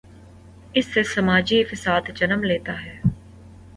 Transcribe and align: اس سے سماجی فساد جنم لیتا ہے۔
اس 0.73 0.85
سے 0.85 1.03
سماجی 1.03 1.63
فساد 1.63 2.09
جنم 2.15 2.43
لیتا 2.43 2.81
ہے۔ 2.85 2.99